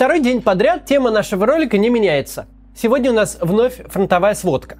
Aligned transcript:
Второй 0.00 0.20
день 0.20 0.40
подряд 0.40 0.86
тема 0.86 1.10
нашего 1.10 1.44
ролика 1.44 1.76
не 1.76 1.90
меняется. 1.90 2.46
Сегодня 2.74 3.10
у 3.10 3.14
нас 3.14 3.36
вновь 3.38 3.82
фронтовая 3.86 4.32
сводка. 4.32 4.78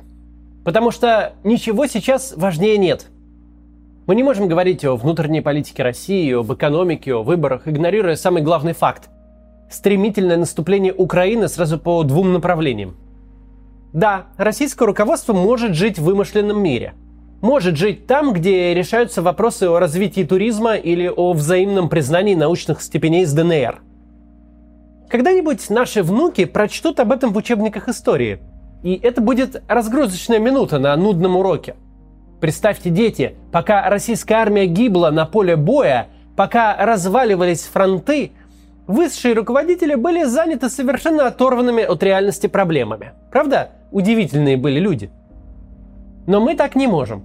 Потому 0.65 0.91
что 0.91 1.35
ничего 1.45 1.87
сейчас 1.87 2.33
важнее 2.39 2.79
нет. 2.79 3.05
Мы 4.07 4.15
не 4.15 4.23
можем 4.23 4.49
говорить 4.49 4.83
о 4.83 4.97
внутренней 4.97 5.43
политике 5.43 5.83
России, 5.83 6.33
об 6.33 6.51
экономике, 6.51 7.13
о 7.13 7.23
выборах, 7.23 7.69
игнорируя 7.69 8.17
самый 8.17 8.43
главный 8.43 8.73
факт. 8.73 9.11
Стремительное 9.71 10.39
наступление 10.39 10.95
Украины 10.95 11.49
сразу 11.49 11.79
по 11.79 12.03
двум 12.03 12.33
направлениям. 12.33 12.97
Да, 13.93 14.29
российское 14.39 14.87
руководство 14.87 15.35
может 15.35 15.75
жить 15.75 15.99
в 15.99 16.05
вымышленном 16.05 16.63
мире. 16.63 16.95
Может 17.43 17.77
жить 17.77 18.07
там, 18.07 18.33
где 18.33 18.73
решаются 18.73 19.21
вопросы 19.21 19.65
о 19.65 19.81
развитии 19.81 20.25
туризма 20.25 20.77
или 20.77 21.13
о 21.15 21.35
взаимном 21.35 21.91
признании 21.91 22.35
научных 22.35 22.81
степеней 22.81 23.27
с 23.27 23.35
ДНР– 23.35 23.83
когда-нибудь 25.11 25.69
наши 25.71 26.03
внуки 26.03 26.45
прочтут 26.45 27.01
об 27.01 27.13
этом 27.13 27.33
в 27.33 27.37
учебниках 27.37 27.89
истории. 27.89 28.41
И 28.83 28.95
это 28.95 29.21
будет 29.21 29.63
разгрузочная 29.69 30.39
минута 30.39 30.79
на 30.79 30.97
нудном 30.97 31.37
уроке. 31.37 31.75
Представьте, 32.41 32.89
дети, 32.89 33.35
пока 33.53 33.91
российская 33.91 34.37
армия 34.37 34.67
гибла 34.67 35.11
на 35.11 35.27
поле 35.27 35.57
боя, 35.57 36.09
пока 36.37 36.77
разваливались 36.77 37.65
фронты, 37.65 38.33
высшие 38.87 39.35
руководители 39.35 39.95
были 39.95 40.25
заняты 40.25 40.71
совершенно 40.71 41.27
оторванными 41.27 41.83
от 41.83 42.03
реальности 42.03 42.47
проблемами. 42.47 43.13
Правда? 43.31 43.73
Удивительные 43.91 44.57
были 44.57 44.79
люди. 44.79 45.11
Но 46.27 46.41
мы 46.41 46.55
так 46.55 46.77
не 46.77 46.87
можем. 46.87 47.25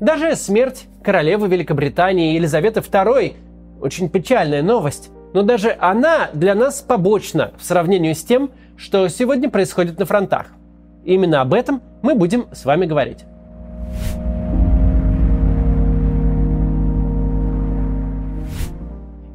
Даже 0.00 0.36
смерть 0.36 0.86
королевы 1.02 1.48
Великобритании 1.48 2.34
Елизаветы 2.34 2.80
II– 2.80 3.34
очень 3.80 4.08
печальная 4.08 4.62
новость 4.62 5.10
но 5.32 5.42
даже 5.42 5.76
она 5.78 6.30
для 6.32 6.54
нас 6.54 6.80
побочна 6.80 7.52
в 7.58 7.64
сравнении 7.64 8.12
с 8.12 8.24
тем, 8.24 8.50
что 8.76 9.08
сегодня 9.08 9.50
происходит 9.50 9.98
на 9.98 10.06
фронтах. 10.06 10.46
Именно 11.04 11.40
об 11.40 11.54
этом 11.54 11.82
мы 12.02 12.14
будем 12.14 12.46
с 12.52 12.64
вами 12.64 12.86
говорить. 12.86 13.24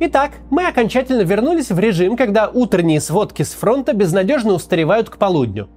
Итак, 0.05 0.31
мы 0.49 0.67
окончательно 0.67 1.21
вернулись 1.21 1.71
в 1.71 1.79
режим, 1.79 2.17
когда 2.17 2.49
утренние 2.49 2.99
сводки 2.99 3.43
с 3.43 3.53
фронта 3.53 3.93
безнадежно 3.93 4.53
устаревают 4.53 5.09
к 5.09 5.17
полудню. 5.17 5.69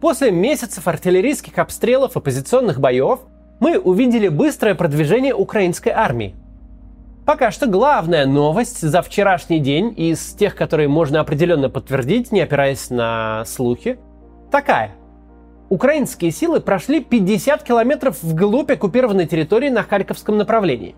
После 0.00 0.32
месяцев 0.32 0.88
артиллерийских 0.88 1.56
обстрелов 1.58 2.16
и 2.16 2.20
позиционных 2.20 2.80
боев 2.80 3.20
мы 3.60 3.78
увидели 3.78 4.26
быстрое 4.26 4.74
продвижение 4.74 5.32
украинской 5.32 5.90
армии. 5.90 6.34
Пока 7.24 7.52
что 7.52 7.68
главная 7.68 8.26
новость 8.26 8.80
за 8.80 9.00
вчерашний 9.00 9.60
день 9.60 9.94
из 9.96 10.32
тех, 10.32 10.56
которые 10.56 10.88
можно 10.88 11.20
определенно 11.20 11.70
подтвердить, 11.70 12.32
не 12.32 12.40
опираясь 12.40 12.90
на 12.90 13.44
слухи, 13.46 14.00
такая. 14.50 14.90
Украинские 15.68 16.32
силы 16.32 16.60
прошли 16.60 16.98
50 17.02 17.62
километров 17.62 18.20
вглубь 18.22 18.72
оккупированной 18.72 19.26
территории 19.26 19.68
на 19.68 19.84
Харьковском 19.84 20.36
направлении. 20.36 20.96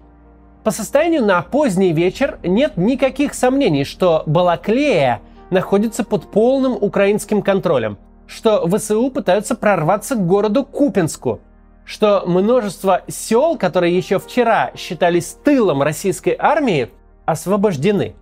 По 0.65 0.71
состоянию 0.71 1.23
на 1.23 1.43
поздний 1.43 1.93
вечер 1.93 2.39
нет 2.43 2.79
никаких 2.79 3.35
сомнений, 3.35 3.85
что 3.85 4.23
Балаклея 4.25 5.21
находится 5.51 6.05
под 6.05 6.31
полным 6.31 6.73
украинским 6.73 7.43
контролем, 7.43 7.99
что 8.27 8.67
ВСУ 8.67 9.11
пытаются 9.11 9.55
прорваться 9.55 10.15
к 10.15 10.27
городу 10.27 10.65
Купинску– 10.65 11.41
что 11.85 12.23
множество 12.27 13.03
сел, 13.09 13.59
которые 13.59 13.97
еще 13.97 14.19
вчера 14.19 14.73
считались 14.77 15.37
тылом 15.45 15.83
российской 15.83 16.35
армии, 16.39 16.91
освобождены. 17.27 18.15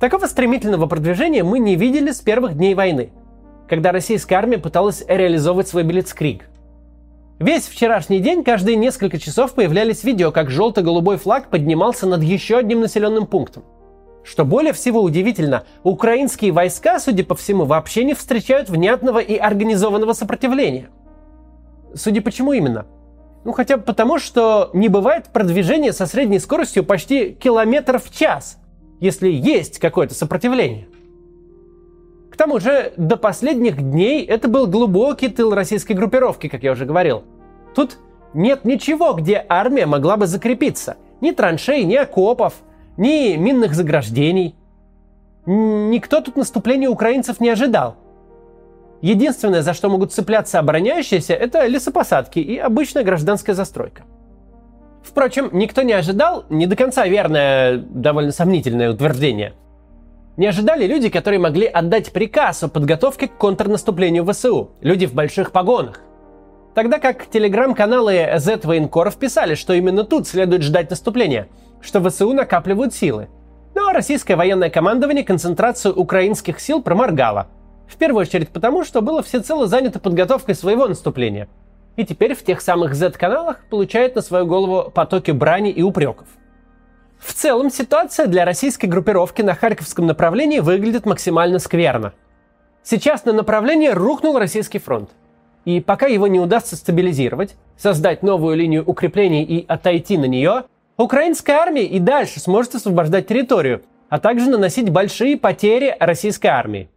Такого 0.00 0.26
стремительного 0.26 0.86
продвижения 0.86 1.44
мы 1.44 1.58
не 1.58 1.76
видели 1.76 2.10
с 2.10 2.20
первых 2.20 2.56
дней 2.56 2.74
войны, 2.74 3.10
когда 3.68 3.92
российская 3.92 4.36
армия 4.36 4.58
пыталась 4.58 5.04
реализовывать 5.06 5.68
свой 5.68 5.84
Блицкриг. 5.84 6.48
Весь 7.38 7.66
вчерашний 7.66 8.18
день 8.18 8.44
каждые 8.44 8.76
несколько 8.76 9.18
часов 9.18 9.54
появлялись 9.54 10.04
видео, 10.04 10.30
как 10.30 10.50
желто-голубой 10.50 11.16
флаг 11.16 11.48
поднимался 11.48 12.06
над 12.06 12.22
еще 12.22 12.58
одним 12.58 12.80
населенным 12.80 13.26
пунктом. 13.26 13.64
Что 14.22 14.44
более 14.44 14.74
всего 14.74 15.00
удивительно, 15.00 15.64
украинские 15.82 16.52
войска, 16.52 17.00
судя 17.00 17.24
по 17.24 17.34
всему, 17.34 17.64
вообще 17.64 18.04
не 18.04 18.12
встречают 18.12 18.68
внятного 18.68 19.18
и 19.20 19.36
организованного 19.36 20.12
сопротивления– 20.12 20.90
Судя 21.94 22.22
по 22.22 22.30
чему 22.30 22.52
именно? 22.52 22.86
Ну, 23.44 23.52
хотя 23.52 23.76
бы 23.76 23.82
потому, 23.82 24.18
что 24.18 24.70
не 24.74 24.88
бывает 24.88 25.26
продвижения 25.32 25.92
со 25.92 26.06
средней 26.06 26.38
скоростью 26.38 26.84
почти 26.84 27.32
километр 27.32 27.98
в 27.98 28.10
час, 28.10 28.58
если 29.00 29.28
есть 29.28 29.78
какое-то 29.78 30.14
сопротивление. 30.14 30.88
К 32.30 32.36
тому 32.36 32.60
же, 32.60 32.92
до 32.96 33.16
последних 33.16 33.80
дней 33.80 34.24
это 34.24 34.48
был 34.48 34.66
глубокий 34.66 35.28
тыл 35.28 35.54
российской 35.54 35.92
группировки, 35.92 36.48
как 36.48 36.62
я 36.62 36.72
уже 36.72 36.84
говорил. 36.84 37.24
Тут 37.74 37.98
нет 38.34 38.64
ничего, 38.64 39.14
где 39.14 39.44
армия 39.48 39.86
могла 39.86 40.16
бы 40.16 40.26
закрепиться. 40.26 40.96
Ни 41.20 41.32
траншей, 41.32 41.84
ни 41.84 41.96
окопов, 41.96 42.54
ни 42.96 43.36
минных 43.36 43.74
заграждений. 43.74 44.54
Никто 45.46 46.20
тут 46.20 46.36
наступления 46.36 46.88
украинцев 46.88 47.40
не 47.40 47.48
ожидал. 47.48 47.96
Единственное, 49.02 49.62
за 49.62 49.72
что 49.72 49.88
могут 49.88 50.12
цепляться 50.12 50.58
обороняющиеся, 50.58 51.32
это 51.34 51.66
лесопосадки 51.66 52.38
и 52.38 52.58
обычная 52.58 53.02
гражданская 53.02 53.54
застройка. 53.54 54.02
Впрочем, 55.02 55.48
никто 55.52 55.82
не 55.82 55.94
ожидал, 55.94 56.44
не 56.50 56.66
до 56.66 56.76
конца 56.76 57.06
верное, 57.06 57.78
довольно 57.78 58.32
сомнительное 58.32 58.92
утверждение. 58.92 59.54
Не 60.36 60.46
ожидали 60.46 60.86
люди, 60.86 61.08
которые 61.08 61.40
могли 61.40 61.66
отдать 61.66 62.12
приказ 62.12 62.62
о 62.62 62.68
подготовке 62.68 63.26
к 63.28 63.36
контрнаступлению 63.36 64.30
ВСУ, 64.30 64.72
люди 64.82 65.06
в 65.06 65.14
больших 65.14 65.50
погонах. 65.52 66.00
Тогда 66.74 66.98
как 66.98 67.26
телеграм-каналы 67.26 68.28
Z 68.36 68.60
военкоров 68.64 69.16
писали, 69.16 69.54
что 69.54 69.72
именно 69.72 70.04
тут 70.04 70.28
следует 70.28 70.62
ждать 70.62 70.90
наступления, 70.90 71.48
что 71.80 72.00
ВСУ 72.02 72.32
накапливают 72.32 72.94
силы. 72.94 73.28
Но 73.74 73.92
российское 73.92 74.36
военное 74.36 74.70
командование 74.70 75.24
концентрацию 75.24 75.94
украинских 75.94 76.60
сил 76.60 76.82
проморгало– 76.82 77.48
в 77.90 77.96
первую 77.96 78.22
очередь 78.22 78.48
потому, 78.50 78.84
что 78.84 79.02
было 79.02 79.22
всецело 79.22 79.66
занято 79.66 79.98
подготовкой 79.98 80.54
своего 80.54 80.86
наступления. 80.86 81.48
И 81.96 82.04
теперь 82.04 82.34
в 82.34 82.44
тех 82.44 82.60
самых 82.60 82.94
Z-каналах 82.94 83.64
получает 83.68 84.14
на 84.14 84.22
свою 84.22 84.46
голову 84.46 84.90
потоки 84.90 85.32
брани 85.32 85.70
и 85.70 85.82
упреков. 85.82 86.28
В 87.18 87.34
целом 87.34 87.68
ситуация 87.70 88.26
для 88.26 88.44
российской 88.44 88.86
группировки 88.86 89.42
на 89.42 89.54
Харьковском 89.54 90.06
направлении 90.06 90.60
выглядит 90.60 91.04
максимально 91.04 91.58
скверно. 91.58 92.14
Сейчас 92.82 93.24
на 93.24 93.32
направлении 93.32 93.88
рухнул 93.88 94.38
российский 94.38 94.78
фронт. 94.78 95.10
И 95.66 95.80
пока 95.80 96.06
его 96.06 96.26
не 96.28 96.40
удастся 96.40 96.76
стабилизировать, 96.76 97.56
создать 97.76 98.22
новую 98.22 98.56
линию 98.56 98.82
укреплений 98.86 99.42
и 99.42 99.66
отойти 99.66 100.16
на 100.16 100.24
нее, 100.24 100.64
украинская 100.96 101.56
армия 101.56 101.84
и 101.84 101.98
дальше 101.98 102.40
сможет 102.40 102.76
освобождать 102.76 103.26
территорию, 103.26 103.82
а 104.08 104.18
также 104.18 104.48
наносить 104.48 104.88
большие 104.88 105.36
потери 105.36 105.94
российской 106.00 106.46
армии. 106.46 106.88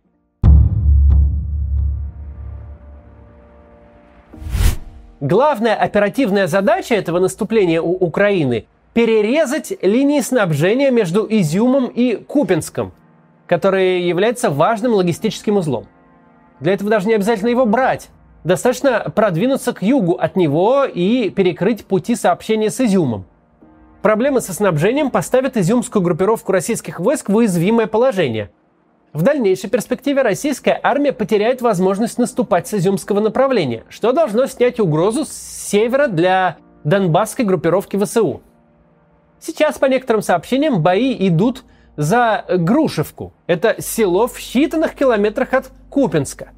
Главная 5.23 5.73
оперативная 5.75 6.47
задача 6.47 6.95
этого 6.95 7.17
наступления 7.17 7.81
у 7.81 7.91
Украины– 7.93 8.65
перерезать 8.93 9.71
линии 9.81 10.19
снабжения 10.19 10.91
между 10.91 11.25
Изюмом 11.29 11.87
и 11.87 12.15
Купинском, 12.15 12.91
которые 13.47 14.05
являются 14.05 14.49
важным 14.49 14.91
логистическим 14.91 15.55
узлом. 15.55 15.87
Для 16.59 16.73
этого 16.73 16.89
даже 16.89 17.07
не 17.07 17.13
обязательно 17.13 17.47
его 17.47 17.65
брать. 17.65 18.09
Достаточно 18.43 18.99
продвинуться 19.15 19.71
к 19.71 19.81
югу 19.81 20.15
от 20.15 20.35
него 20.35 20.83
и 20.83 21.29
перекрыть 21.29 21.85
пути 21.85 22.17
сообщения 22.17 22.69
с 22.69 22.81
Изюмом. 22.81 23.23
Проблемы 24.01 24.41
со 24.41 24.53
снабжением 24.53 25.09
поставят 25.09 25.55
изюмскую 25.55 26.03
группировку 26.03 26.51
российских 26.51 26.99
войск 26.99 27.29
в 27.29 27.35
уязвимое 27.37 27.87
положение– 27.87 28.51
в 29.13 29.21
дальнейшей 29.21 29.69
перспективе 29.69 30.23
российская 30.23 30.79
армия 30.81 31.13
потеряет 31.13 31.61
возможность 31.61 32.17
наступать 32.17 32.67
с 32.67 32.73
изюмского 32.73 33.19
направления, 33.19 33.83
что 33.87 34.11
должно 34.11 34.47
снять 34.47 34.79
угрозу 34.79 35.23
с 35.23 35.31
севера 35.31 36.07
для 36.07 36.57
донбасской 36.83 37.45
группировки 37.45 37.95
ВСУ. 37.95 38.41
Сейчас, 39.39 39.77
по 39.77 39.85
некоторым 39.85 40.23
сообщениям, 40.23 40.81
бои 40.81 41.15
идут 41.27 41.63
за 41.95 42.43
Грушевку. 42.49 43.33
Это 43.45 43.75
село 43.79 44.27
в 44.27 44.39
считанных 44.39 44.95
километрах 44.95 45.53
от 45.53 45.71
Купинска. 45.91 46.49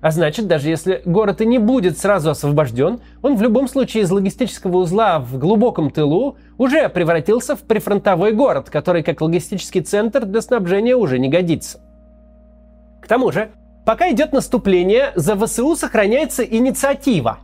А 0.00 0.10
значит, 0.10 0.48
даже 0.48 0.68
если 0.68 1.00
город 1.04 1.40
и 1.40 1.46
не 1.46 1.58
будет 1.58 1.96
сразу 1.96 2.30
освобожден, 2.30 3.00
он 3.22 3.36
в 3.36 3.42
любом 3.42 3.68
случае 3.68 4.02
из 4.02 4.10
логистического 4.10 4.78
узла 4.78 5.20
в 5.20 5.38
глубоком 5.38 5.92
тылу 5.92 6.36
уже 6.58 6.88
превратился 6.88 7.54
в 7.54 7.60
прифронтовой 7.60 8.32
город, 8.32 8.68
который 8.68 9.04
как 9.04 9.20
логистический 9.20 9.82
центр 9.82 10.24
для 10.24 10.40
снабжения 10.40 10.96
уже 10.96 11.20
не 11.20 11.28
годится. 11.28 11.81
К 13.02 13.08
тому 13.08 13.32
же, 13.32 13.50
пока 13.84 14.10
идет 14.10 14.32
наступление, 14.32 15.12
за 15.16 15.36
ВСУ 15.36 15.74
сохраняется 15.74 16.44
инициатива. 16.44 17.40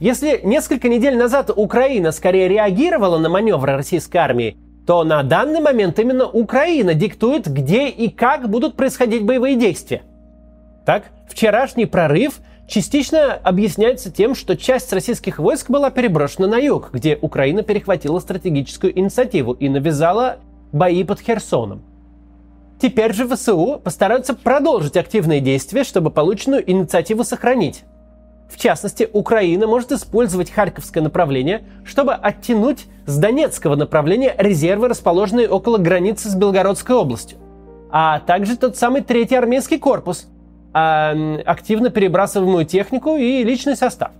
Если 0.00 0.40
несколько 0.42 0.88
недель 0.88 1.18
назад 1.18 1.50
Украина 1.54 2.10
скорее 2.10 2.48
реагировала 2.48 3.18
на 3.18 3.28
маневры 3.28 3.76
российской 3.76 4.16
армии, 4.16 4.56
то 4.86 5.04
на 5.04 5.22
данный 5.22 5.60
момент 5.60 5.98
именно 5.98 6.26
Украина 6.26 6.94
диктует, 6.94 7.46
где 7.46 7.88
и 7.88 8.08
как 8.08 8.48
будут 8.48 8.76
происходить 8.76 9.24
боевые 9.24 9.56
действия. 9.56 10.02
Так, 10.86 11.04
вчерашний 11.28 11.84
прорыв 11.84 12.40
частично 12.66 13.34
объясняется 13.34 14.10
тем, 14.10 14.34
что 14.34 14.56
часть 14.56 14.90
российских 14.94 15.38
войск 15.38 15.68
была 15.68 15.90
переброшена 15.90 16.48
на 16.48 16.56
юг, 16.56 16.88
где 16.94 17.18
Украина 17.20 17.62
перехватила 17.62 18.18
стратегическую 18.18 18.98
инициативу 18.98 19.52
и 19.52 19.68
навязала 19.68 20.38
бои 20.72 21.04
под 21.04 21.20
Херсоном. 21.20 21.82
Теперь 22.80 23.12
же 23.12 23.28
ВСУ 23.28 23.78
постараются 23.84 24.32
продолжить 24.32 24.96
активные 24.96 25.40
действия, 25.40 25.84
чтобы 25.84 26.10
полученную 26.10 26.68
инициативу 26.68 27.24
сохранить. 27.24 27.84
В 28.48 28.56
частности, 28.56 29.08
Украина 29.12 29.66
может 29.66 29.92
использовать 29.92 30.50
Харьковское 30.50 31.02
направление, 31.02 31.62
чтобы 31.84 32.14
оттянуть 32.14 32.86
с 33.06 33.18
Донецкого 33.18 33.76
направления 33.76 34.34
резервы, 34.38 34.88
расположенные 34.88 35.48
около 35.48 35.76
границы 35.76 36.30
с 36.30 36.34
Белгородской 36.34 36.96
областью. 36.96 37.38
А 37.92 38.20
также 38.20 38.56
тот 38.56 38.78
самый 38.78 39.02
третий 39.02 39.36
армейский 39.36 39.78
корпус, 39.78 40.26
а, 40.72 41.14
активно 41.44 41.90
перебрасываемую 41.90 42.64
технику 42.64 43.16
и 43.16 43.44
личный 43.44 43.76
состав. 43.76 44.12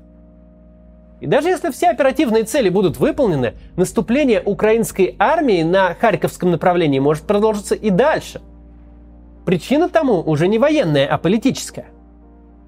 И 1.20 1.26
даже 1.26 1.48
если 1.48 1.70
все 1.70 1.88
оперативные 1.88 2.44
цели 2.44 2.68
будут 2.68 2.98
выполнены, 2.98 3.54
наступление 3.76 4.42
украинской 4.44 5.16
армии 5.18 5.62
на 5.62 5.94
Харьковском 5.94 6.50
направлении 6.50 6.98
может 6.98 7.24
продолжиться 7.24 7.74
и 7.74 7.90
дальше. 7.90 8.40
Причина 9.44 9.88
тому 9.88 10.20
уже 10.20 10.48
не 10.48 10.58
военная, 10.58 11.06
а 11.06 11.18
политическая– 11.18 11.86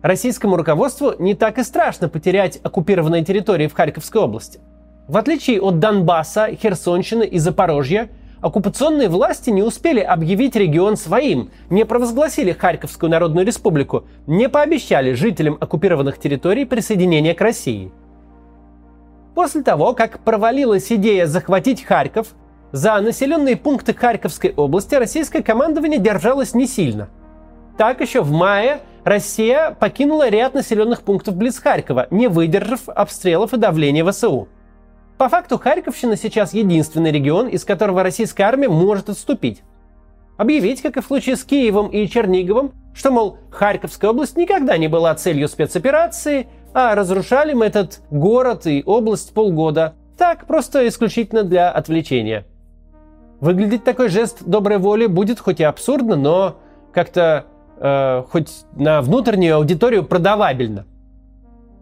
Российскому 0.02 0.56
руководству 0.56 1.14
не 1.20 1.34
так 1.34 1.58
и 1.58 1.62
страшно 1.62 2.08
потерять 2.08 2.58
оккупированные 2.62 3.24
территории 3.24 3.68
в 3.68 3.72
Харьковской 3.72 4.20
области. 4.20 4.58
В 5.06 5.16
отличие 5.16 5.60
от 5.60 5.78
Донбасса, 5.78 6.48
Херсонщины 6.60 7.22
и 7.22 7.38
Запорожья, 7.38 8.10
оккупационные 8.40 9.08
власти 9.08 9.50
не 9.50 9.62
успели 9.62 10.00
объявить 10.00 10.56
регион 10.56 10.96
своим, 10.96 11.50
не 11.70 11.84
провозгласили 11.84 12.50
Харьковскую 12.50 13.10
Народную 13.10 13.46
Республику, 13.46 14.04
не 14.26 14.48
пообещали 14.48 15.12
жителям 15.12 15.56
оккупированных 15.60 16.18
территорий 16.18 16.64
присоединения 16.64 17.34
к 17.34 17.40
России. 17.40 17.92
После 19.36 19.62
того, 19.62 19.94
как 19.94 20.18
провалилась 20.24 20.90
идея 20.90 21.26
захватить 21.26 21.84
Харьков, 21.84 22.34
за 22.72 22.98
населенные 23.00 23.56
пункты 23.56 23.94
Харьковской 23.94 24.52
области 24.56 24.94
российское 24.94 25.42
командование 25.42 25.98
держалось 25.98 26.54
не 26.54 26.66
сильно. 26.66 27.10
Так 27.76 28.00
еще 28.00 28.22
в 28.22 28.30
мае 28.30 28.80
Россия 29.04 29.76
покинула 29.78 30.28
ряд 30.28 30.54
населенных 30.54 31.02
пунктов 31.02 31.36
близ 31.36 31.58
Харькова, 31.58 32.06
не 32.10 32.28
выдержав 32.28 32.88
обстрелов 32.88 33.52
и 33.52 33.56
давления 33.56 34.04
ВСУ. 34.10 34.48
По 35.18 35.28
факту 35.28 35.58
Харьковщина 35.58 36.16
сейчас 36.16 36.54
единственный 36.54 37.12
регион, 37.12 37.48
из 37.48 37.64
которого 37.64 38.02
российская 38.02 38.44
армия 38.44 38.68
может 38.68 39.08
отступить. 39.08 39.62
Объявить, 40.36 40.82
как 40.82 40.96
и 40.96 41.00
в 41.00 41.06
случае 41.06 41.36
с 41.36 41.44
Киевом 41.44 41.88
и 41.88 42.08
Черниговым, 42.08 42.72
что, 42.94 43.10
мол, 43.10 43.38
Харьковская 43.50 44.10
область 44.10 44.36
никогда 44.36 44.76
не 44.78 44.88
была 44.88 45.14
целью 45.14 45.48
спецоперации, 45.48 46.48
а 46.74 46.94
разрушали 46.94 47.52
мы 47.52 47.66
этот 47.66 48.00
город 48.10 48.66
и 48.66 48.82
область 48.84 49.34
полгода. 49.34 49.94
Так, 50.16 50.46
просто 50.46 50.86
исключительно 50.88 51.42
для 51.42 51.70
отвлечения. 51.70 52.46
Выглядеть 53.42 53.82
такой 53.82 54.08
жест 54.08 54.44
доброй 54.44 54.78
воли 54.78 55.06
будет 55.06 55.40
хоть 55.40 55.58
и 55.58 55.64
абсурдно, 55.64 56.14
но 56.14 56.58
как-то 56.92 57.46
э, 57.76 58.22
хоть 58.30 58.64
на 58.76 59.02
внутреннюю 59.02 59.56
аудиторию 59.56 60.04
продавабельно. 60.04 60.86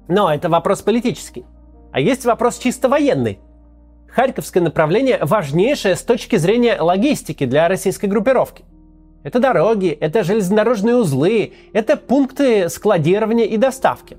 Но 0.08 0.32
это 0.32 0.48
вопрос 0.48 0.80
политический. 0.80 1.44
А 1.92 2.00
есть 2.00 2.24
вопрос 2.24 2.56
чисто 2.56 2.88
военный. 2.88 3.40
Харьковское 4.08 4.62
направление 4.62 5.18
важнейшее 5.20 5.96
с 5.96 6.02
точки 6.02 6.36
зрения 6.36 6.80
логистики 6.80 7.44
для 7.44 7.68
российской 7.68 8.06
группировки. 8.06 8.64
Это 9.22 9.38
дороги, 9.38 9.90
это 9.90 10.24
железнодорожные 10.24 10.96
узлы, 10.96 11.52
это 11.74 11.98
пункты 11.98 12.70
складирования 12.70 13.44
и 13.44 13.58
доставки. 13.58 14.16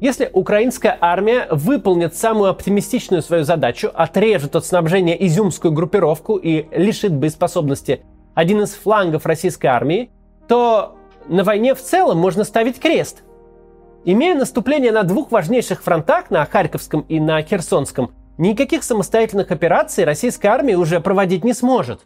Если 0.00 0.30
украинская 0.32 0.96
армия 1.00 1.48
выполнит 1.50 2.14
самую 2.14 2.50
оптимистичную 2.50 3.20
свою 3.20 3.42
задачу, 3.42 3.90
отрежет 3.92 4.54
от 4.54 4.64
снабжения 4.64 5.14
изюмскую 5.26 5.72
группировку 5.72 6.36
и 6.36 6.66
лишит 6.70 7.12
боеспособности 7.12 8.04
один 8.34 8.62
из 8.62 8.74
флангов 8.74 9.26
российской 9.26 9.66
армии, 9.66 10.10
то 10.46 10.96
на 11.26 11.42
войне 11.42 11.74
в 11.74 11.82
целом 11.82 12.18
можно 12.18 12.44
ставить 12.44 12.78
крест. 12.78 13.24
Имея 14.04 14.36
наступление 14.36 14.92
на 14.92 15.02
двух 15.02 15.32
важнейших 15.32 15.82
фронтах, 15.82 16.30
на 16.30 16.46
Харьковском 16.46 17.00
и 17.08 17.18
на 17.18 17.42
Херсонском, 17.42 18.12
никаких 18.38 18.84
самостоятельных 18.84 19.50
операций 19.50 20.04
российская 20.04 20.48
армия 20.48 20.76
уже 20.76 21.00
проводить 21.00 21.44
не 21.44 21.54
сможет. 21.54 22.02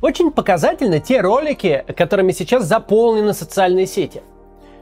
Очень 0.00 0.30
показательны 0.30 1.00
те 1.00 1.20
ролики, 1.20 1.84
которыми 1.96 2.32
сейчас 2.32 2.64
заполнены 2.64 3.34
социальные 3.34 3.86
сети. 3.86 4.22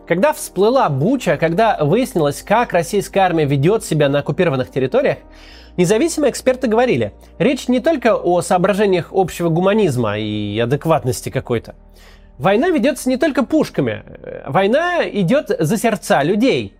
Когда 0.06 0.32
всплыла 0.32 0.88
Буча, 0.88 1.37
когда 1.37 1.79
выяснилось, 1.85 2.43
как 2.43 2.73
российская 2.73 3.20
армия 3.20 3.44
ведет 3.44 3.85
себя 3.85 4.09
на 4.09 4.20
оккупированных 4.20 4.70
территориях, 4.70 5.19
Независимые 5.79 6.32
эксперты 6.32 6.67
говорили, 6.67 7.12
речь 7.38 7.69
не 7.69 7.79
только 7.79 8.17
о 8.17 8.43
соображениях 8.43 9.11
общего 9.12 9.49
гуманизма 9.49 10.19
и 10.19 10.59
адекватности 10.59 11.31
какой-то. 11.31 11.76
Война 12.37 12.69
ведется 12.70 13.09
не 13.09 13.17
только 13.17 13.44
пушками. 13.44 14.03
Война 14.44 15.09
идет 15.09 15.53
за 15.56 15.76
сердца 15.76 16.25
людей. 16.25 16.75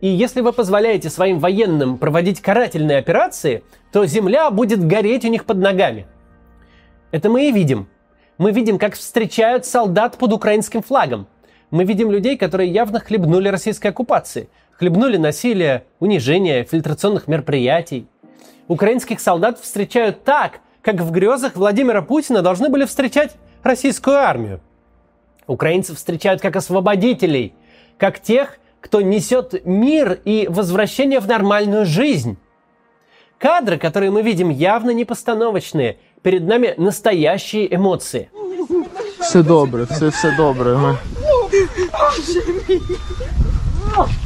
И 0.00 0.08
если 0.08 0.40
вы 0.40 0.52
позволяете 0.52 1.10
своим 1.10 1.38
военным 1.38 1.96
проводить 1.96 2.40
карательные 2.40 2.98
операции, 2.98 3.62
то 3.92 4.04
земля 4.04 4.50
будет 4.50 4.84
гореть 4.84 5.24
у 5.24 5.28
них 5.28 5.44
под 5.44 5.58
ногами. 5.58 6.08
Это 7.10 7.28
мы 7.28 7.48
и 7.48 7.52
видим. 7.52 7.88
Мы 8.38 8.52
видим, 8.52 8.78
как 8.78 8.94
встречают 8.94 9.66
солдат 9.66 10.16
под 10.16 10.32
украинским 10.32 10.82
флагом. 10.82 11.26
Мы 11.70 11.84
видим 11.84 12.10
людей, 12.10 12.36
которые 12.36 12.70
явно 12.70 13.00
хлебнули 13.00 13.48
российской 13.48 13.88
оккупации. 13.88 14.48
Хлебнули 14.72 15.16
насилие, 15.16 15.84
унижение, 15.98 16.64
фильтрационных 16.64 17.28
мероприятий– 17.28 18.06
Украинских 18.70 19.18
солдат 19.18 19.58
встречают 19.58 20.22
так, 20.22 20.60
как 20.80 21.00
в 21.00 21.10
грезах 21.10 21.56
Владимира 21.56 22.02
Путина 22.02 22.40
должны 22.40 22.68
были 22.68 22.84
встречать 22.84 23.34
российскую 23.64 24.16
армию. 24.16 24.60
Украинцев 25.48 25.96
встречают 25.96 26.40
как 26.40 26.54
освободителей, 26.54 27.52
как 27.98 28.20
тех, 28.20 28.60
кто 28.80 29.00
несет 29.00 29.66
мир 29.66 30.20
и 30.24 30.46
возвращение 30.48 31.18
в 31.18 31.26
нормальную 31.26 31.84
жизнь. 31.84 32.38
Кадры, 33.38 33.76
которые 33.76 34.12
мы 34.12 34.22
видим, 34.22 34.50
явно 34.50 34.90
не 34.90 35.04
постановочные. 35.04 35.98
Перед 36.21 36.47
нами 36.47 36.73
настоящие 36.77 37.75
эмоции. 37.75 38.29
Все 39.19 39.43
добре, 39.43 39.85
все, 39.85 40.09
все 40.09 40.31
добре. 40.37 40.77
Ми... 40.77 40.97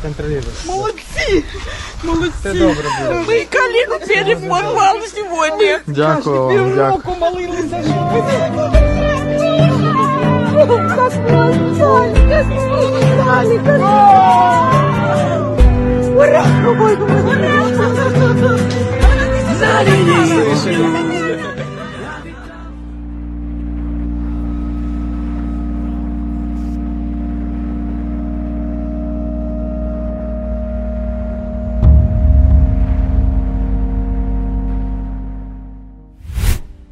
Контролируй. 0.02 0.52
Молодцы! 0.66 1.44
Молодцы! 2.04 2.44
Ты 2.44 2.54
добре 2.54 2.84
буде. 3.00 3.24
Ми 3.28 3.46
коліну 3.52 4.00
переформували 4.08 5.08
сьогодні. 5.08 5.78
Дякую 5.88 6.44
вам, 6.44 6.76
дякую. 6.76 6.92
Руку 6.92 7.16
молилися, 7.20 7.84
що 7.84 7.94
ви 8.14 8.22
Как 10.60 10.70
молодцы! 10.70 11.20
Как 13.26 13.46
молодцы! 13.46 13.80
Ура! 16.16 16.46
Ура! 16.66 17.00
Ура! 20.66 21.13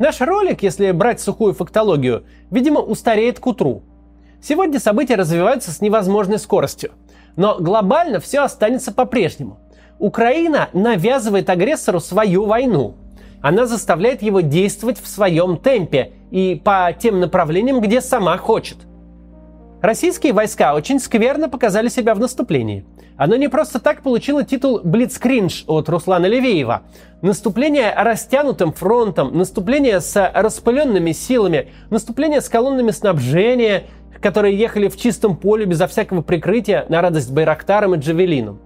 Наш 0.02 0.20
ролик, 0.20 0.64
если 0.64 0.90
брать 0.90 1.20
сухую 1.20 1.54
фактологию, 1.54 2.24
видимо, 2.50 2.80
устареет 2.80 3.38
к 3.38 3.46
утру. 3.46 3.84
Сегодня 4.42 4.80
события 4.80 5.14
развиваются 5.14 5.70
с 5.70 5.80
невозможной 5.80 6.40
скоростью. 6.40 6.90
Но 7.36 7.58
глобально 7.60 8.18
все 8.18 8.40
останется 8.40 8.90
по-прежнему. 8.90 9.60
Украина 10.00 10.68
навязывает 10.72 11.48
агрессору 11.48 12.00
свою 12.00 12.46
войну. 12.46 12.96
Она 13.40 13.66
заставляет 13.66 14.22
его 14.22 14.40
действовать 14.40 15.00
в 15.00 15.06
своем 15.06 15.56
темпе 15.56 16.14
и 16.32 16.60
по 16.64 16.92
тем 16.92 17.20
направлениям, 17.20 17.80
где 17.80 18.00
сама 18.00 18.36
хочет. 18.38 18.78
Российские 19.82 20.32
войска 20.32 20.74
очень 20.74 21.00
скверно 21.00 21.48
показали 21.48 21.88
себя 21.88 22.14
в 22.14 22.20
наступлении. 22.20 22.84
Оно 23.16 23.34
не 23.34 23.48
просто 23.48 23.80
так 23.80 24.02
получило 24.02 24.44
титул 24.44 24.80
«Блицкринж» 24.84 25.64
от 25.66 25.88
Руслана 25.88 26.26
Левеева. 26.26 26.82
Наступление 27.20 27.92
растянутым 27.92 28.72
фронтом, 28.72 29.36
наступление 29.36 30.00
с 30.00 30.30
распыленными 30.34 31.10
силами, 31.10 31.72
наступление 31.90 32.40
с 32.40 32.48
колоннами 32.48 32.92
снабжения, 32.92 33.86
которые 34.20 34.56
ехали 34.56 34.86
в 34.86 34.96
чистом 34.96 35.36
поле 35.36 35.64
безо 35.64 35.88
всякого 35.88 36.22
прикрытия 36.22 36.86
на 36.88 37.02
радость 37.02 37.32
Байрактарам 37.32 37.96
и 37.96 37.98
Джавелинам. 37.98 38.60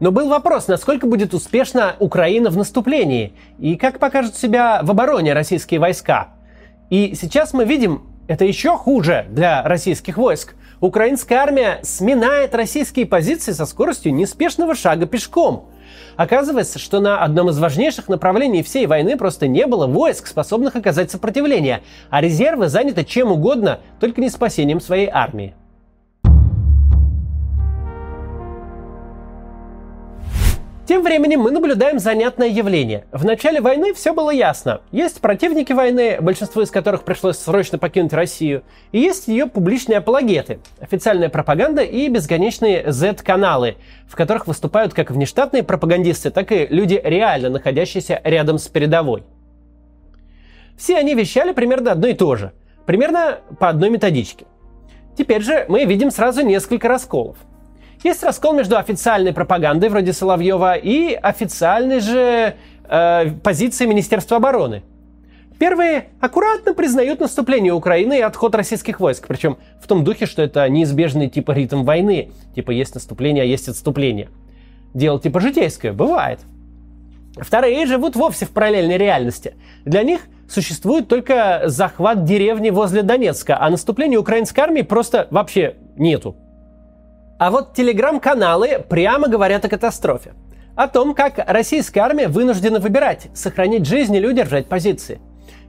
Но 0.00 0.12
был 0.12 0.30
вопрос, 0.30 0.66
насколько 0.66 1.06
будет 1.06 1.34
успешна 1.34 1.94
Украина 1.98 2.48
в 2.48 2.56
наступлении 2.56 3.34
и 3.58 3.76
как 3.76 3.98
покажут 3.98 4.34
себя 4.34 4.80
в 4.82 4.90
обороне 4.90 5.34
российские 5.34 5.78
войска. 5.78 6.30
И 6.88 7.14
сейчас 7.20 7.52
мы 7.52 7.66
видим, 7.66 8.11
это 8.28 8.44
еще 8.44 8.76
хуже 8.76 9.26
для 9.30 9.62
российских 9.62 10.16
войск. 10.16 10.54
Украинская 10.80 11.38
армия 11.38 11.80
сминает 11.82 12.54
российские 12.54 13.06
позиции 13.06 13.52
со 13.52 13.66
скоростью 13.66 14.14
неспешного 14.14 14.74
шага 14.74 15.06
пешком. 15.06 15.68
Оказывается, 16.16 16.78
что 16.78 17.00
на 17.00 17.22
одном 17.22 17.50
из 17.50 17.58
важнейших 17.58 18.08
направлений 18.08 18.62
всей 18.62 18.86
войны 18.86 19.16
просто 19.16 19.46
не 19.46 19.66
было 19.66 19.86
войск, 19.86 20.26
способных 20.26 20.76
оказать 20.76 21.10
сопротивление, 21.10 21.82
а 22.10 22.20
резервы 22.20 22.68
заняты 22.68 23.04
чем 23.04 23.32
угодно, 23.32 23.80
только 24.00 24.20
не 24.20 24.28
спасением 24.28 24.80
своей 24.80 25.08
армии. 25.08 25.54
Тем 30.84 31.04
временем 31.04 31.42
мы 31.42 31.52
наблюдаем 31.52 32.00
занятное 32.00 32.48
явление. 32.48 33.04
В 33.12 33.24
начале 33.24 33.60
войны 33.60 33.94
все 33.94 34.12
было 34.12 34.30
ясно. 34.30 34.80
Есть 34.90 35.20
противники 35.20 35.72
войны, 35.72 36.18
большинство 36.20 36.60
из 36.60 36.72
которых 36.72 37.04
пришлось 37.04 37.38
срочно 37.38 37.78
покинуть 37.78 38.12
Россию, 38.12 38.64
и 38.90 38.98
есть 38.98 39.28
ее 39.28 39.46
публичные 39.46 39.98
апологеты, 39.98 40.58
официальная 40.80 41.28
пропаганда 41.28 41.82
и 41.82 42.08
бесконечные 42.08 42.90
Z-каналы, 42.90 43.76
в 44.08 44.16
которых 44.16 44.48
выступают 44.48 44.92
как 44.92 45.12
внештатные 45.12 45.62
пропагандисты, 45.62 46.30
так 46.30 46.50
и 46.50 46.66
люди, 46.68 47.00
реально 47.02 47.50
находящиеся 47.50 48.20
рядом 48.24 48.58
с 48.58 48.66
передовой. 48.66 49.22
Все 50.76 50.98
они 50.98 51.14
вещали 51.14 51.52
примерно 51.52 51.92
одно 51.92 52.08
и 52.08 52.14
то 52.14 52.34
же, 52.34 52.50
примерно 52.86 53.38
по 53.60 53.68
одной 53.68 53.88
методичке. 53.88 54.46
Теперь 55.16 55.42
же 55.42 55.64
мы 55.68 55.84
видим 55.84 56.10
сразу 56.10 56.42
несколько 56.42 56.88
расколов– 56.88 57.36
есть 58.02 58.22
раскол 58.22 58.52
между 58.52 58.76
официальной 58.76 59.32
пропагандой 59.32 59.88
вроде 59.88 60.12
Соловьева 60.12 60.74
и 60.74 61.14
официальной 61.14 62.00
же 62.00 62.56
э, 62.88 63.30
позицией 63.42 63.88
Министерства 63.88 64.38
обороны. 64.38 64.82
Первые 65.58 66.08
аккуратно 66.20 66.74
признают 66.74 67.20
наступление 67.20 67.72
Украины 67.72 68.18
и 68.18 68.20
отход 68.20 68.54
российских 68.56 68.98
войск, 68.98 69.28
причем 69.28 69.58
в 69.80 69.86
том 69.86 70.02
духе, 70.02 70.26
что 70.26 70.42
это 70.42 70.68
неизбежный 70.68 71.28
типа 71.28 71.52
ритм 71.52 71.84
войны, 71.84 72.32
типа 72.56 72.72
есть 72.72 72.94
наступление, 72.94 73.44
а 73.44 73.46
есть 73.46 73.68
отступление. 73.68 74.28
Дело 74.92 75.20
типа 75.20 75.38
житейское, 75.40 75.92
бывает. 75.92 76.40
Вторые 77.36 77.86
живут 77.86 78.16
вовсе 78.16 78.44
в 78.44 78.50
параллельной 78.50 78.98
реальности. 78.98 79.54
Для 79.84 80.02
них 80.02 80.22
существует 80.48 81.08
только 81.08 81.62
захват 81.66 82.24
деревни 82.24 82.70
возле 82.70 83.02
Донецка, 83.02 83.56
а 83.60 83.70
наступления 83.70 84.18
украинской 84.18 84.60
армии 84.60 84.82
просто 84.82 85.28
вообще 85.30 85.76
нету. 85.96 86.36
А 87.42 87.50
вот 87.50 87.72
телеграм-каналы 87.72 88.84
прямо 88.88 89.26
говорят 89.26 89.64
о 89.64 89.68
катастрофе. 89.68 90.34
О 90.76 90.86
том, 90.86 91.12
как 91.12 91.42
российская 91.44 92.02
армия 92.02 92.28
вынуждена 92.28 92.78
выбирать, 92.78 93.30
сохранить 93.34 93.84
жизнь 93.84 94.14
или 94.14 94.28
удержать 94.28 94.68
позиции. 94.68 95.20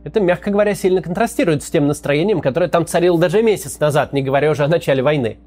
Это, 0.03 0.19
мягко 0.19 0.51
говоря, 0.51 0.75
сильно 0.75 1.01
контрастирует 1.01 1.63
с 1.63 1.71
тем 1.71 1.87
настроением, 1.87 2.41
которое 2.41 2.67
там 2.67 2.85
царило 2.85 3.17
даже 3.17 3.41
месяц 3.41 3.79
назад, 3.79 4.13
не 4.13 4.21
говоря 4.21 4.51
уже 4.51 4.65
о 4.65 4.67
начале 4.67 5.01
войны. 5.01 5.39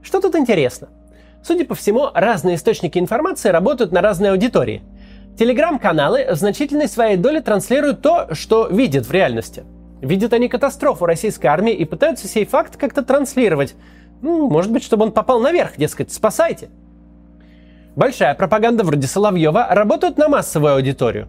Что 0.00 0.20
тут 0.20 0.36
интересно? 0.36 0.90
Судя 1.42 1.64
по 1.64 1.74
всему, 1.74 2.06
разные 2.14 2.54
источники 2.54 3.00
информации 3.00 3.48
работают 3.48 3.90
на 3.90 4.02
разные 4.02 4.30
аудитории. 4.30 4.84
Телеграм-каналы 5.36 6.28
в 6.30 6.36
значительной 6.36 6.86
своей 6.86 7.16
доле 7.16 7.40
транслируют 7.40 8.00
то, 8.00 8.32
что 8.32 8.68
видят 8.68 9.06
в 9.06 9.10
реальности. 9.10 9.64
Видят 10.00 10.32
они 10.34 10.48
катастрофу 10.48 11.04
российской 11.04 11.46
армии 11.46 11.72
и 11.72 11.84
пытаются 11.84 12.28
сей 12.28 12.46
факт 12.46 12.76
как-то 12.76 13.02
транслировать, 13.02 13.74
ну, 14.22 14.48
может 14.48 14.72
быть, 14.72 14.82
чтобы 14.82 15.04
он 15.04 15.12
попал 15.12 15.40
наверх, 15.40 15.76
дескать, 15.76 16.12
спасайте. 16.12 16.68
Большая 17.94 18.34
пропаганда 18.34 18.84
вроде 18.84 19.06
Соловьева 19.06 19.66
работает 19.70 20.18
на 20.18 20.28
массовую 20.28 20.74
аудиторию. 20.74 21.28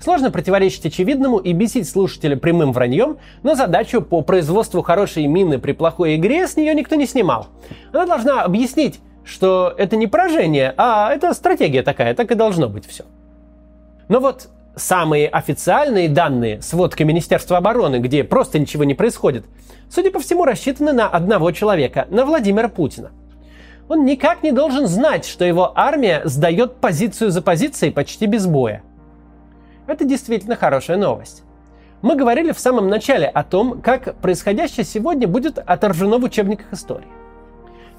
Сложно 0.00 0.30
противоречить 0.30 0.86
очевидному 0.86 1.38
и 1.38 1.52
бесить 1.52 1.88
слушателя 1.88 2.36
прямым 2.36 2.72
враньем, 2.72 3.18
но 3.42 3.54
задачу 3.54 4.00
по 4.00 4.22
производству 4.22 4.82
хорошей 4.82 5.26
мины 5.26 5.58
при 5.58 5.72
плохой 5.72 6.16
игре 6.16 6.46
с 6.46 6.56
нее 6.56 6.74
никто 6.74 6.94
не 6.94 7.06
снимал. 7.06 7.48
Она 7.92 8.06
должна 8.06 8.42
объяснить, 8.42 9.00
что 9.24 9.74
это 9.76 9.96
не 9.96 10.06
поражение, 10.06 10.72
а 10.76 11.12
это 11.12 11.34
стратегия 11.34 11.82
такая, 11.82 12.14
так 12.14 12.30
и 12.30 12.34
должно 12.34 12.68
быть 12.68 12.86
все. 12.86 13.04
Но 14.08 14.20
вот 14.20 14.48
самые 14.78 15.28
официальные 15.28 16.08
данные, 16.08 16.62
сводка 16.62 17.04
Министерства 17.04 17.58
обороны, 17.58 17.96
где 17.96 18.24
просто 18.24 18.58
ничего 18.58 18.84
не 18.84 18.94
происходит, 18.94 19.44
судя 19.90 20.10
по 20.10 20.20
всему, 20.20 20.44
рассчитаны 20.44 20.92
на 20.92 21.08
одного 21.08 21.50
человека, 21.52 22.06
на 22.10 22.24
Владимира 22.24 22.68
Путина. 22.68 23.10
Он 23.88 24.04
никак 24.04 24.42
не 24.42 24.52
должен 24.52 24.86
знать, 24.86 25.24
что 25.24 25.44
его 25.44 25.72
армия 25.74 26.22
сдает 26.24 26.76
позицию 26.76 27.30
за 27.30 27.42
позицией 27.42 27.90
почти 27.90 28.26
без 28.26 28.46
боя. 28.46 28.82
Это 29.86 30.04
действительно 30.04 30.56
хорошая 30.56 30.98
новость. 30.98 31.42
Мы 32.02 32.14
говорили 32.14 32.52
в 32.52 32.60
самом 32.60 32.88
начале 32.88 33.26
о 33.26 33.42
том, 33.42 33.80
как 33.80 34.16
происходящее 34.16 34.84
сегодня 34.84 35.26
будет 35.26 35.58
отражено 35.58 36.18
в 36.18 36.24
учебниках 36.24 36.72
истории. 36.72 37.08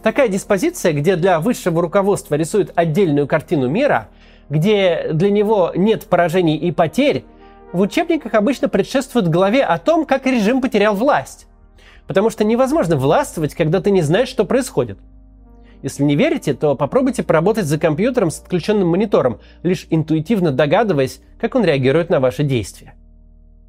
Такая 0.02 0.30
диспозиция, 0.30 0.94
где 0.94 1.18
для 1.18 1.42
высшего 1.42 1.82
руководства 1.82 2.36
рисуют 2.36 2.72
отдельную 2.76 3.28
картину 3.28 3.68
мира, 3.68 4.08
где 4.50 5.10
для 5.14 5.30
него 5.30 5.72
нет 5.76 6.06
поражений 6.06 6.58
и 6.58 6.72
потерь, 6.72 7.26
в 7.72 7.82
учебниках 7.82 8.34
обычно 8.34 8.68
предшествует 8.68 9.28
главе 9.28 9.64
о 9.64 9.78
том, 9.78 10.06
как 10.06 10.26
режим 10.26 10.62
потерял 10.62 10.96
власть. 10.96 11.48
Потому 12.08 12.32
что 12.32 12.44
невозможно 12.44 12.96
властвовать, 12.96 13.54
когда 13.54 13.80
ты 13.80 13.92
не 13.92 14.02
знаешь, 14.02 14.30
что 14.30 14.46
происходит. 14.46 14.98
Если 15.84 16.04
не 16.04 16.16
верите, 16.16 16.54
то 16.56 16.76
попробуйте 16.76 17.24
поработать 17.24 17.66
за 17.66 17.78
компьютером 17.78 18.32
с 18.32 18.40
отключенным 18.40 18.88
монитором, 18.90 19.40
лишь 19.64 19.86
интуитивно 19.90 20.52
догадываясь, 20.52 21.22
как 21.40 21.56
он 21.56 21.64
реагирует 21.64 22.10
на 22.10 22.20
ваши 22.20 22.44
действия. 22.44 22.96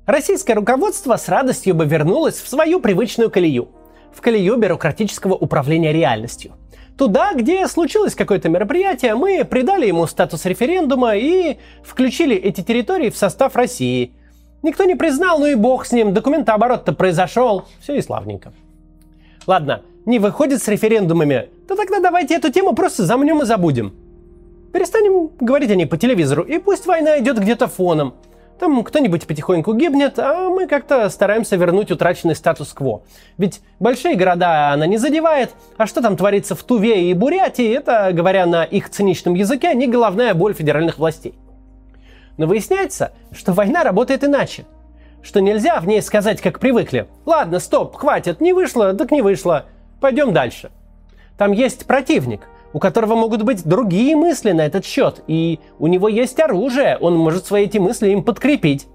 Российское 0.07 0.55
руководство 0.55 1.17
с 1.17 1.29
радостью 1.29 1.75
бы 1.75 1.85
вернулось 1.85 2.41
в 2.41 2.49
свою 2.49 2.81
привычную 2.81 3.31
колею. 3.31 3.69
В 4.13 4.23
колею 4.23 4.57
бюрократического 4.57 5.35
управления 5.35 5.93
реальностью– 5.93 6.53
туда, 7.01 7.33
где 7.33 7.67
случилось 7.67 8.15
какое-то 8.15 8.51
мероприятие, 8.51 9.15
мы 9.15 9.43
придали 9.47 9.87
ему 9.87 10.07
статус 10.07 10.45
референдума 10.45 11.17
и 11.17 11.57
включили 11.83 12.37
эти 12.37 12.61
территории 12.61 13.09
в 13.09 13.17
состав 13.17 13.57
России. 13.57 14.13
Никто 14.63 14.85
не 14.85 14.97
признал, 14.97 15.39
ну 15.39 15.47
и 15.47 15.55
бог 15.55 15.87
с 15.87 15.93
ним, 15.93 16.13
документооборот-то 16.13 16.93
произошел, 16.93 17.65
все 17.81 17.95
и 17.95 18.03
славненько. 18.03 18.53
Ладно, 19.47 19.81
не 20.05 20.19
выходит 20.19 20.63
с 20.63 20.69
референдумами, 20.69 21.49
то 21.67 21.75
тогда 21.75 22.01
давайте 22.01 22.35
эту 22.35 22.53
тему 22.53 22.75
просто 22.75 23.07
замнем 23.07 23.41
и 23.41 23.47
забудем. 23.47 23.95
Перестанем 24.71 25.31
говорить 25.41 25.71
о 25.71 25.77
ней 25.77 25.87
по 25.87 25.97
телевизору, 25.97 26.43
и 26.43 26.59
пусть 26.59 26.85
война 26.85 27.19
идет 27.19 27.39
где-то 27.39 27.67
фоном– 27.67 28.13
там 28.61 28.85
кто-нибудь 28.85 29.27
потихоньку 29.27 29.73
гибнет, 29.73 30.19
а 30.19 30.51
мы 30.51 30.69
как-то 30.69 31.09
стараемся 31.09 31.57
вернуть 31.57 31.91
утраченный 31.91 32.37
статус-кво. 32.37 33.03
Ведь 33.39 33.63
большие 33.81 34.17
города 34.17 34.69
она 34.73 34.87
не 34.87 34.99
задевает, 34.99 35.51
а 35.79 35.87
что 35.87 36.03
там 36.03 36.17
творится 36.17 36.55
в 36.55 36.63
Туве 36.63 37.11
и 37.11 37.15
Бурятии, 37.15 37.75
это, 37.75 38.11
говоря 38.13 38.45
на 38.45 38.65
их 38.65 38.91
циничном 38.91 39.35
языке, 39.35 39.75
не 39.75 39.87
головная 39.87 40.35
боль 40.35 40.53
федеральных 40.53 40.99
властей. 40.99 41.35
Но 42.37 42.47
выясняется, 42.47 43.13
что 43.33 43.53
война 43.53 43.83
работает 43.83 44.25
иначе. 44.25 44.67
Что 45.23 45.41
нельзя 45.41 45.81
в 45.81 45.87
ней 45.87 46.01
сказать, 46.03 46.41
как 46.41 46.61
привыкли. 46.61 47.09
Ладно, 47.27 47.61
стоп, 47.61 47.97
хватит, 47.97 48.41
не 48.41 48.53
вышло, 48.53 48.93
так 48.93 49.11
не 49.11 49.23
вышло. 49.23 49.67
Пойдем 50.01 50.33
дальше. 50.33 50.71
Там 51.39 51.53
есть 51.53 51.87
противник– 51.87 52.43
у 52.73 52.79
которого 52.79 53.15
могут 53.15 53.43
быть 53.43 53.67
другие 53.67 54.17
мысли 54.17 54.53
на 54.53 54.63
этот 54.63 54.85
счет, 54.85 55.23
и 55.27 55.61
у 55.79 55.87
него 55.87 56.09
есть 56.09 56.39
оружие, 56.41 56.97
он 56.99 57.17
может 57.17 57.47
свои 57.47 57.65
эти 57.65 57.79
мысли 57.79 58.11
им 58.11 58.23
подкрепить. 58.23 58.87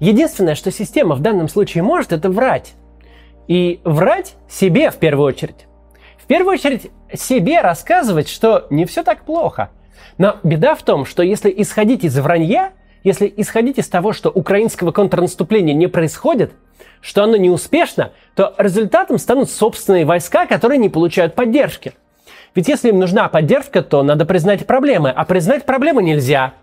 Единственное, 0.00 0.54
что 0.54 0.70
система 0.70 1.14
в 1.14 1.20
данном 1.20 1.48
случае 1.48 1.82
может, 1.82 2.12
это 2.12 2.30
врать. 2.30 2.72
И 3.48 3.80
врать 3.84 4.36
себе 4.48 4.90
в 4.90 4.96
первую 4.96 5.26
очередь. 5.26 5.66
В 6.16 6.26
первую 6.26 6.54
очередь 6.54 6.90
себе 7.12 7.60
рассказывать, 7.60 8.28
что 8.28 8.66
не 8.70 8.86
все 8.86 9.02
так 9.02 9.24
плохо. 9.24 9.70
Но 10.18 10.36
беда 10.42 10.74
в 10.74 10.82
том, 10.82 11.04
что 11.04 11.22
если 11.22 11.52
исходить 11.56 12.04
из 12.04 12.18
вранья, 12.18 12.72
если 13.04 13.32
исходить 13.36 13.78
из 13.78 13.88
того, 13.88 14.12
что 14.12 14.30
украинского 14.30 14.92
контрнаступления 14.92 15.74
не 15.74 15.86
происходит, 15.86 16.52
что 17.00 17.24
оно 17.24 17.36
не 17.36 17.50
успешно, 17.50 18.12
то 18.34 18.54
результатом 18.58 19.18
станут 19.18 19.50
собственные 19.50 20.04
войска, 20.04 20.46
которые 20.46 20.78
не 20.78 20.88
получают 20.88 21.34
поддержки. 21.34 21.94
Ведь 22.54 22.68
если 22.68 22.88
им 22.88 22.98
нужна 22.98 23.28
поддержка, 23.28 23.82
то 23.82 24.02
надо 24.02 24.24
признать 24.24 24.66
проблемы, 24.66 25.10
а 25.10 25.24
признать 25.24 25.64
проблемы 25.64 26.02
нельзя. 26.02 26.54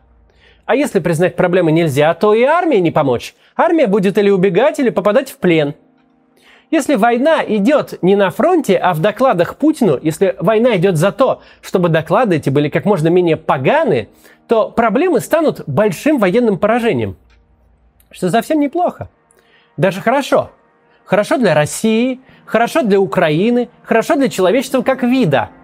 А 0.66 0.76
если 0.76 1.00
признать 1.00 1.36
проблемы 1.36 1.72
нельзя, 1.72 2.14
то 2.14 2.34
и 2.34 2.44
армии 2.44 2.78
не 2.78 2.92
помочь. 2.92 3.36
Армия 3.56 3.88
будет 3.88 4.18
или 4.18 4.30
убегать, 4.30 4.80
или 4.80 4.90
попадать 4.90 5.32
в 5.32 5.38
плен. 5.38 5.76
Если 6.70 6.96
война 6.96 7.42
идет 7.48 8.00
не 8.02 8.18
на 8.18 8.30
фронте, 8.30 8.76
а 8.76 8.94
в 8.94 9.00
докладах 9.00 9.56
Путину, 9.56 9.98
если 10.02 10.36
война 10.42 10.76
идет 10.76 10.98
за 10.98 11.14
то, 11.14 11.42
чтобы 11.62 11.88
доклады 11.88 12.36
эти 12.36 12.50
были 12.50 12.68
как 12.68 12.84
можно 12.84 13.08
менее 13.08 13.38
поганы, 13.38 14.10
то 14.50 14.70
проблемы 14.70 15.22
станут 15.22 15.64
большим 15.68 16.20
военным 16.20 16.58
поражением. 16.58 17.16
Что 18.12 18.30
совсем 18.30 18.60
неплохо. 18.60 19.10
Даже 19.78 20.02
хорошо. 20.02 20.52
Хорошо 21.06 21.38
для 21.38 21.54
России, 21.54 22.20
хорошо 22.46 22.82
для 22.82 23.00
Украины, 23.00 23.70
хорошо 23.84 24.16
для 24.16 24.28
человечества 24.28 24.82
как 24.82 25.04
вида– 25.04 25.52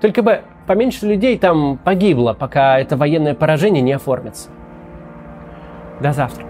только 0.00 0.22
бы 0.22 0.42
поменьше 0.66 1.06
людей 1.06 1.38
там 1.38 1.78
погибло, 1.78 2.32
пока 2.32 2.78
это 2.78 2.96
военное 2.96 3.34
поражение 3.34 3.82
не 3.82 3.92
оформится. 3.92 4.48
До 6.00 6.12
завтра. 6.12 6.49